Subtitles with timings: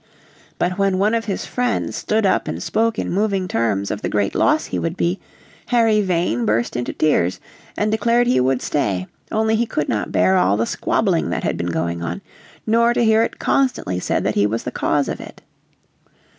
[0.57, 4.09] But when one of his friends stood up and spoke in moving terms of the
[4.09, 5.19] great loss he would be,
[5.67, 7.39] Harry Vane burst into tears
[7.77, 11.55] and declared he would stay, only he could not bear all the squabbling that had
[11.55, 12.21] been going on,
[12.65, 15.43] nor to hear it constantly said that he was the cause of it.